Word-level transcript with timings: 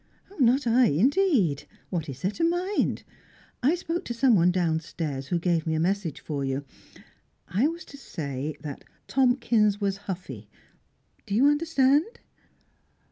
"Not 0.39 0.65
I, 0.65 0.85
indeed! 0.87 1.65
What 1.91 2.09
is 2.09 2.23
there 2.23 2.31
to 2.31 2.43
mind? 2.43 3.03
I 3.61 3.75
spoke 3.75 4.03
to 4.05 4.15
someone 4.15 4.49
downstairs 4.49 5.27
who 5.27 5.37
gave 5.37 5.67
me 5.67 5.75
a 5.75 5.79
message 5.79 6.21
for 6.21 6.43
you. 6.43 6.65
I 7.47 7.67
was 7.67 7.85
to 7.85 7.97
say 7.97 8.55
that 8.61 8.83
Tomkins 9.07 9.79
was 9.79 9.97
huffy. 10.09 10.49
Do 11.27 11.35
you 11.35 11.45
understand?" 11.45 12.19